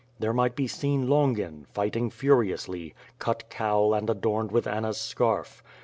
[0.17, 5.61] There might be seen Longin, fighting furiously, 'cut cowl' and adorned with Anna's scarf.